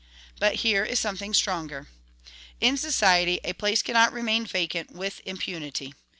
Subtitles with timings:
[0.39, 1.87] But here is something stronger:
[2.59, 5.93] "In society a place cannot remain vacant with impunity.